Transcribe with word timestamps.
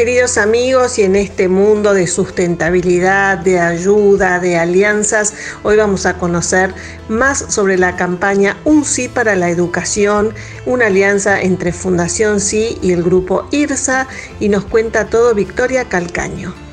Queridos 0.00 0.38
amigos, 0.38 0.98
y 0.98 1.02
en 1.02 1.14
este 1.14 1.46
mundo 1.46 1.92
de 1.92 2.06
sustentabilidad, 2.06 3.36
de 3.36 3.60
ayuda, 3.60 4.38
de 4.38 4.56
alianzas, 4.56 5.34
hoy 5.62 5.76
vamos 5.76 6.06
a 6.06 6.16
conocer 6.16 6.72
más 7.10 7.44
sobre 7.48 7.76
la 7.76 7.96
campaña 7.96 8.56
Un 8.64 8.86
Sí 8.86 9.08
para 9.08 9.36
la 9.36 9.50
Educación, 9.50 10.32
una 10.64 10.86
alianza 10.86 11.42
entre 11.42 11.74
Fundación 11.74 12.40
Sí 12.40 12.78
y 12.80 12.92
el 12.92 13.02
grupo 13.02 13.46
IRSA, 13.50 14.08
y 14.40 14.48
nos 14.48 14.64
cuenta 14.64 15.04
todo 15.10 15.34
Victoria 15.34 15.84
Calcaño. 15.84 16.69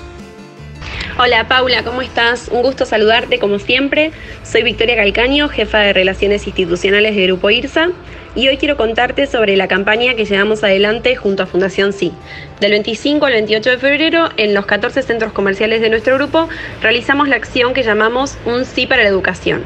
Hola 1.20 1.48
Paula, 1.48 1.84
¿cómo 1.84 2.04
estás? 2.04 2.48
Un 2.48 2.62
gusto 2.62 2.86
saludarte 2.86 3.40
como 3.40 3.58
siempre. 3.58 4.12
Soy 4.44 4.62
Victoria 4.62 4.96
Calcaño, 4.96 5.50
jefa 5.50 5.80
de 5.80 5.92
Relaciones 5.92 6.46
Institucionales 6.46 7.16
del 7.16 7.26
Grupo 7.26 7.50
IRSA, 7.50 7.90
y 8.36 8.48
hoy 8.48 8.58
quiero 8.58 8.78
contarte 8.78 9.26
sobre 9.26 9.58
la 9.58 9.68
campaña 9.68 10.14
que 10.14 10.26
llevamos 10.26 10.64
adelante 10.64 11.16
junto 11.16 11.42
a 11.42 11.48
Fundación 11.48 11.92
Sí. 11.92 12.14
Del 12.60 12.70
25 12.70 13.26
al 13.26 13.34
28 13.34 13.68
de 13.68 13.78
febrero, 13.80 14.30
en 14.38 14.54
los 14.54 14.68
14 14.68 15.02
centros 15.02 15.34
comerciales 15.34 15.82
de 15.82 15.90
nuestro 15.90 16.18
grupo, 16.18 16.50
realizamos 16.84 17.28
la 17.30 17.38
acción 17.38 17.74
que 17.74 17.82
llamamos 17.82 18.38
Un 18.46 18.64
Sí 18.66 18.86
para 18.86 19.02
la 19.02 19.10
Educación. 19.10 19.64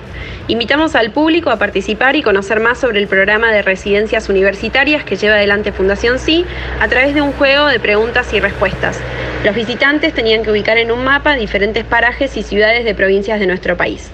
Invitamos 0.47 0.95
al 0.95 1.11
público 1.11 1.49
a 1.49 1.59
participar 1.59 2.15
y 2.15 2.23
conocer 2.23 2.61
más 2.61 2.79
sobre 2.79 2.99
el 2.99 3.07
programa 3.07 3.51
de 3.51 3.61
residencias 3.61 4.29
universitarias 4.29 5.03
que 5.03 5.17
lleva 5.17 5.35
adelante 5.35 5.73
Fundación 5.73 6.17
Sí 6.17 6.45
a 6.79 6.87
través 6.87 7.13
de 7.13 7.21
un 7.21 7.33
juego 7.33 7.67
de 7.67 7.81
preguntas 7.81 8.31
y 8.31 8.39
respuestas. 8.39 8.97
Los 9.43 9.55
visitantes 9.55 10.13
tenían 10.13 10.43
que 10.43 10.51
ubicar 10.51 10.77
en 10.77 10.91
un 10.91 11.03
mapa 11.03 11.35
diferentes 11.35 11.83
parajes 11.83 12.37
y 12.37 12.43
ciudades 12.43 12.85
de 12.85 12.93
provincias 12.93 13.39
de 13.39 13.48
nuestro 13.48 13.75
país. 13.75 14.11